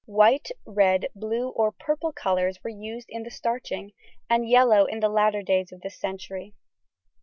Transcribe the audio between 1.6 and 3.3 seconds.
purple colours were used in the